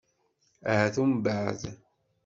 [0.71, 1.61] Ahat umbeɛd.